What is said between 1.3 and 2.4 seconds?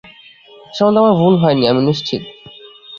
হয়নি, আমি নিশ্চিত।